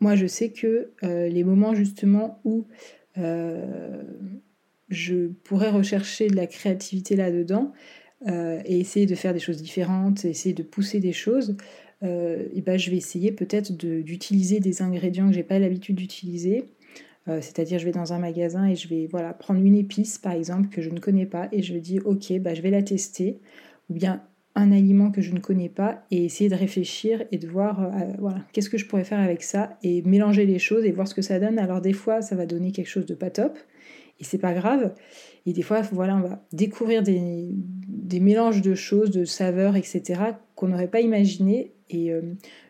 [0.00, 2.66] Moi je sais que les moments justement où
[4.88, 7.72] je pourrais rechercher de la créativité là-dedans
[8.26, 11.56] et essayer de faire des choses différentes, essayer de pousser des choses,
[12.02, 16.64] euh, et ben, je vais essayer peut-être d'utiliser des ingrédients que j'ai pas l'habitude d'utiliser.
[17.28, 20.32] Euh, c'est-à-dire, je vais dans un magasin et je vais voilà, prendre une épice, par
[20.32, 23.40] exemple, que je ne connais pas, et je dis, ok, bah, je vais la tester.
[23.90, 24.22] Ou bien
[24.58, 28.12] un aliment que je ne connais pas et essayer de réfléchir et de voir euh,
[28.18, 31.14] voilà, qu'est-ce que je pourrais faire avec ça et mélanger les choses et voir ce
[31.14, 31.58] que ça donne.
[31.58, 33.56] Alors des fois, ça va donner quelque chose de pas top
[34.20, 34.94] et c'est pas grave.
[35.46, 37.54] Et des fois, voilà, on va découvrir des,
[38.20, 40.20] mélanges de choses, de saveurs, etc.
[40.56, 42.20] qu'on n'aurait pas imaginé et euh,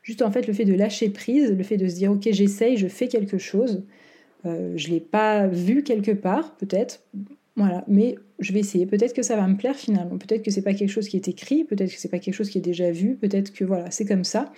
[0.02, 2.76] juste en fait le fait de lâcher prise, le fait de se dire ok j'essaye,
[2.76, 3.84] je fais quelque chose,
[4.46, 7.02] euh, je l'ai pas vu quelque part peut-être,
[7.58, 8.86] voilà, mais je vais essayer.
[8.86, 11.28] Peut-être que ça va me plaire finalement, peut-être que c'est pas quelque chose qui est
[11.28, 14.04] écrit, peut-être que c'est pas quelque chose qui est déjà vu, peut-être que voilà c'est
[14.04, 14.52] comme ça,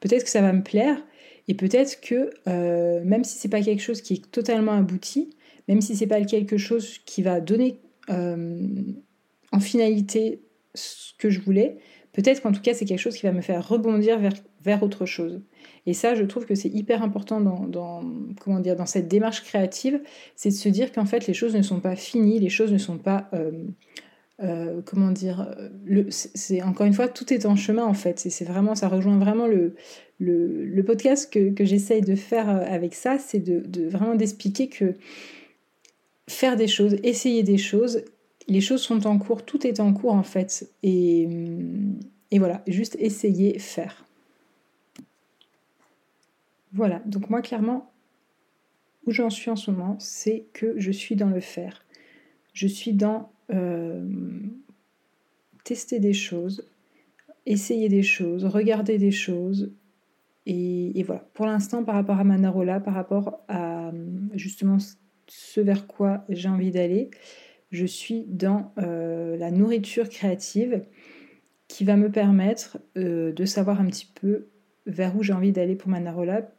[0.00, 1.04] peut-être que ça va me plaire.
[1.50, 5.30] Et peut-être que euh, même si c'est pas quelque chose qui est totalement abouti,
[5.66, 10.40] même si c'est pas quelque chose qui va donner en finalité
[10.74, 11.76] ce que je voulais,
[12.18, 14.18] Peut-être qu'en tout cas, c'est quelque chose qui va me faire rebondir
[14.60, 15.40] vers autre chose.
[15.88, 18.02] Et ça, je trouve que c'est hyper important dans,
[18.42, 20.02] comment dire, dans cette démarche créative,
[20.36, 22.76] c'est de se dire qu'en fait, les choses ne sont pas finies, les choses ne
[22.76, 23.30] sont pas...
[23.32, 23.64] Euh,
[24.42, 25.48] euh, comment dire,
[26.10, 28.18] c'est encore une fois, tout est en chemin en fait.
[28.18, 29.76] C'est vraiment, ça rejoint vraiment le,
[30.18, 34.94] le, podcast que, j'essaye de faire euh, avec ça, c'est de, vraiment d'expliquer que
[36.28, 38.04] faire des choses, essayer des choses,
[38.46, 40.68] les choses sont en cours, tout est en cours en fait.
[40.82, 41.26] Et,
[42.30, 44.04] et voilà, juste essayer, faire.
[46.78, 47.90] Voilà, donc moi clairement,
[49.04, 51.84] où j'en suis en ce moment, c'est que je suis dans le faire.
[52.52, 54.08] Je suis dans euh,
[55.64, 56.70] tester des choses,
[57.46, 59.72] essayer des choses, regarder des choses.
[60.46, 63.90] Et, voilà, pour l'instant, par rapport à Manarola, par rapport à
[64.34, 64.78] justement
[65.26, 67.10] ce vers quoi j'ai envie d'aller,
[67.72, 70.84] je suis dans euh, la nourriture créative
[71.66, 74.46] qui va me permettre euh, de savoir un petit peu
[74.86, 76.50] vers où j'ai envie d'aller pour ma Narola,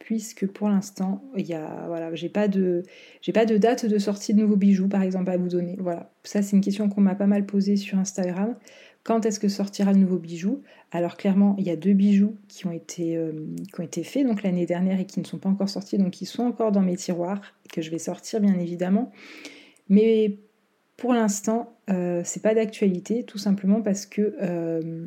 [0.00, 2.82] puisque pour l'instant, il y a voilà, j'ai pas de
[3.22, 5.76] j'ai pas de date de sortie de nouveaux bijoux par exemple à vous donner.
[5.78, 8.56] Voilà, ça c'est une question qu'on m'a pas mal posée sur Instagram.
[9.04, 10.62] Quand est-ce que sortira le nouveau bijou?
[10.90, 13.32] Alors clairement, il y a deux bijoux qui ont été, euh,
[13.72, 16.10] qui ont été faits donc l'année dernière et qui ne sont pas encore sortis, donc
[16.10, 17.40] qui sont encore dans mes tiroirs
[17.72, 19.12] que je vais sortir bien évidemment.
[19.88, 20.38] Mais
[20.96, 25.06] pour l'instant, euh, c'est pas d'actualité, tout simplement parce que, euh,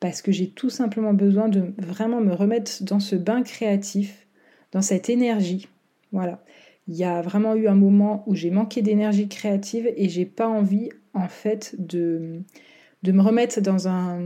[0.00, 4.26] parce que j'ai tout simplement besoin de vraiment me remettre dans ce bain créatif,
[4.72, 5.68] dans cette énergie.
[6.12, 6.44] Voilà.
[6.86, 10.48] Il y a vraiment eu un moment où j'ai manqué d'énergie créative et j'ai pas
[10.48, 12.42] envie, en fait, de,
[13.02, 14.20] de me remettre dans un,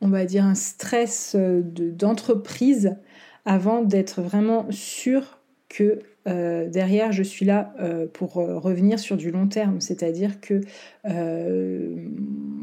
[0.00, 2.96] on va dire, un stress d'entreprise
[3.44, 9.16] avant d'être vraiment sûr que euh, derrière, je suis là euh, pour euh, revenir sur
[9.16, 10.60] du long terme, c'est-à-dire que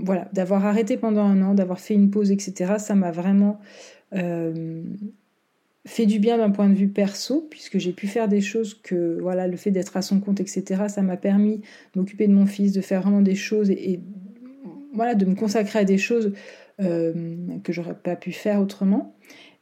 [0.06, 3.60] voilà, d'avoir arrêté pendant un an, d'avoir fait une pause, etc., ça m'a vraiment
[5.86, 9.18] fait du bien d'un point de vue perso, puisque j'ai pu faire des choses que,
[9.22, 11.58] voilà, le fait d'être à son compte, etc., ça m'a permis
[11.94, 14.00] de m'occuper de mon fils, de faire vraiment des choses et,
[14.94, 16.32] voilà, de me consacrer à des choses
[16.80, 19.16] que j'aurais pas pu faire autrement.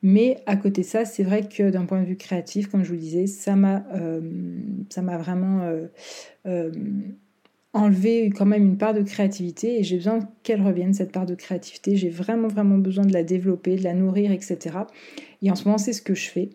[0.03, 2.89] Mais à côté de ça, c'est vrai que d'un point de vue créatif, comme je
[2.89, 4.19] vous le disais, ça m'a, euh,
[4.89, 5.61] ça m'a vraiment
[7.73, 11.35] enlevé quand même une part de créativité et j'ai besoin qu'elle revienne, cette part de
[11.35, 11.95] créativité.
[11.95, 14.77] J'ai vraiment, vraiment besoin de la développer, de la nourrir, etc.
[15.41, 16.49] Et en ce moment, c'est ce que je fais.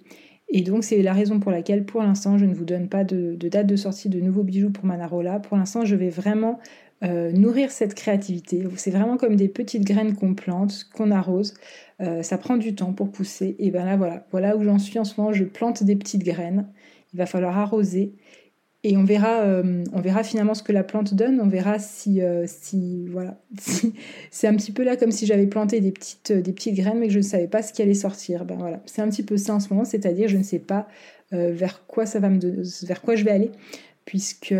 [0.50, 3.36] Et donc c'est la raison pour laquelle pour l'instant je ne vous donne pas de,
[3.36, 5.40] date de sortie de nouveaux bijoux pour Manarola.
[5.40, 6.58] Pour l'instant je vais vraiment
[7.04, 8.64] euh, nourrir cette créativité.
[8.76, 11.54] C'est vraiment comme des petites graines qu'on plante, qu'on arrose.
[12.00, 13.56] Euh, ça prend du temps pour pousser.
[13.58, 15.34] Et ben là voilà, voilà où j'en suis en ce moment.
[15.34, 16.66] Je plante des petites graines.
[17.12, 18.14] Il va falloir arroser.
[18.84, 21.40] Et on verra, euh, on verra finalement ce que la plante donne.
[21.40, 23.40] On verra si, si voilà,
[24.30, 27.08] c'est un petit peu là comme si j'avais planté des petites, des petites graines, mais
[27.08, 28.44] que je ne savais pas ce qui allait sortir.
[28.44, 30.86] Ben c'est un petit peu ça en ce moment, c'est-à-dire je ne sais pas
[31.30, 32.38] vers quoi ça va me,
[32.86, 33.50] vers quoi je vais aller
[34.08, 34.54] puisque,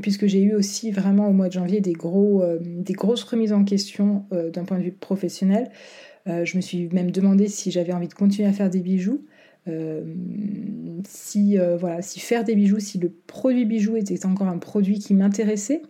[0.00, 3.52] puisque j'ai eu aussi vraiment au mois de janvier des, gros, euh, des grosses remises
[3.52, 5.70] en question euh, d'un point de vue professionnel.
[6.26, 9.26] Euh, je me suis même demandé si j'avais envie de continuer à faire des bijoux.
[11.04, 15.14] Si, voilà, si faire des bijoux, si le produit bijou était encore un produit qui
[15.14, 15.82] m'intéressait.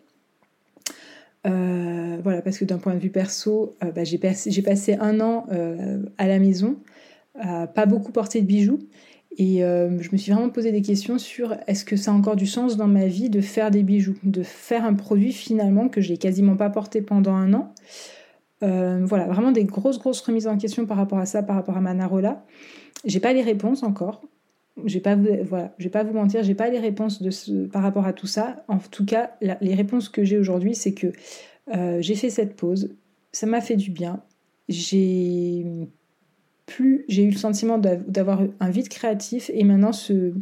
[1.44, 5.46] voilà, parce que d'un point de vue perso, bah, j'ai passé un an
[6.18, 6.76] à la maison,
[7.38, 8.80] à pas beaucoup porter de bijoux.
[9.38, 12.36] Et euh, je me suis vraiment posé des questions sur est-ce que ça a encore
[12.36, 16.00] du sens dans ma vie de faire des bijoux, de faire un produit finalement que
[16.00, 17.72] j'ai quasiment pas porté pendant un an.
[18.62, 21.76] Euh, voilà, vraiment des grosses grosses remises en question par rapport à ça, par rapport
[21.76, 22.44] à Manarola.
[23.04, 24.22] J'ai pas les réponses encore.
[24.86, 28.06] J'ai pas voilà, je vais pas vous mentir, j'ai pas les réponses de par rapport
[28.06, 28.64] à tout ça.
[28.68, 31.08] En tout cas, les réponses que j'ai aujourd'hui, c'est que
[31.74, 32.94] euh, j'ai fait cette pause,
[33.32, 34.22] ça m'a fait du bien.
[34.68, 35.66] J'ai
[36.64, 40.32] plus j'ai eu le sentiment d'avoir un vide créatif et maintenant ce,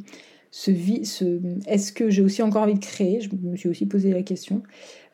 [0.52, 0.70] ce,
[1.02, 3.20] ce est-ce que j'ai aussi encore envie de créer?
[3.20, 4.62] Je me suis aussi posé la question.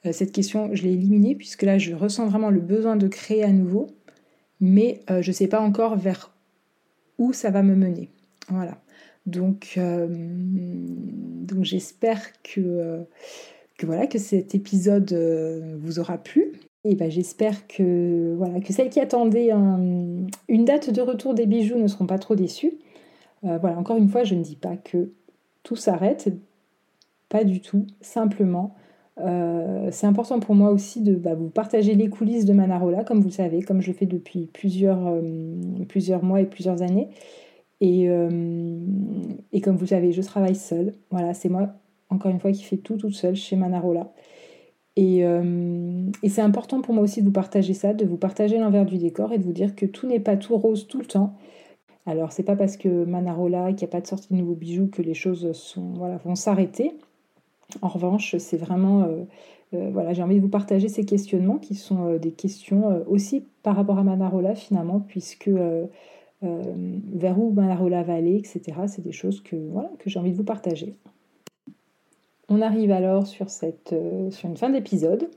[0.05, 3.45] Euh, cette question, je l'ai éliminée puisque là, je ressens vraiment le besoin de créer
[3.45, 3.87] à nouveau,
[4.61, 6.36] mais euh, je ne sais pas encore vers
[7.19, 8.11] où ça va me mener.
[8.49, 8.79] Voilà.
[9.27, 13.07] Donc, euh, donc j'espère que,
[13.83, 15.13] voilà, que cet épisode
[15.81, 16.53] vous aura plu.
[16.89, 21.77] Et ben, j'espère que, voilà, que celles qui attendaient une date de retour des bijoux
[21.77, 22.79] ne seront pas trop déçues.
[23.45, 25.11] Euh, voilà, encore une fois, je ne dis pas que
[25.65, 26.33] tout s'arrête,
[27.29, 27.87] pas du tout.
[28.01, 28.75] Simplement,
[29.19, 33.21] euh, c'est important pour moi aussi de bah, vous partager les coulisses de Manarola, comme
[33.21, 35.55] vous le savez, comme je le fais depuis plusieurs, euh,
[35.89, 37.09] plusieurs mois et plusieurs années.
[37.81, 38.05] Et,
[39.53, 40.95] et, comme vous le savez, je travaille seule.
[41.11, 41.75] Voilà, c'est moi,
[42.09, 44.13] encore une fois, qui fais tout toute seule chez Manarola.
[44.99, 48.87] Euh, et, c'est important pour moi aussi de vous partager ça, de vous partager l'envers
[48.87, 51.35] du décor et de vous dire que tout n'est pas tout rose tout le temps.
[52.07, 54.89] Alors c'est pas parce que Manarola, qu'il n'y a pas de sortie de nouveaux bijoux
[54.89, 56.93] que les choses sont, voilà, vont s'arrêter.
[57.83, 59.25] En revanche, c'est vraiment, euh,
[59.75, 63.77] euh, voilà, j'ai envie de vous partager ces questionnements qui sont des questions aussi par
[63.77, 65.51] rapport à Manarola finalement, puisque
[66.43, 68.83] vers où Manarola va aller, etc.
[68.87, 70.97] C'est des choses que, voilà, que j'ai envie de vous partager.
[72.49, 75.29] On arrive alors sur, cette, euh, une fin d'épisode.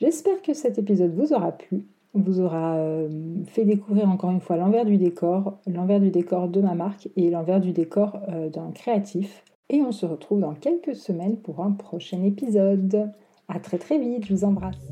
[0.00, 3.08] J'espère que cet épisode vous aura plu, vous aura euh,
[3.46, 7.30] fait découvrir encore une fois l'envers du décor, l'envers du décor de ma marque et
[7.30, 9.42] l'envers du décor euh, d'un créatif.
[9.70, 13.12] Et on se retrouve dans quelques semaines pour un prochain épisode.
[13.48, 14.90] À très très vite, je vous embrasse.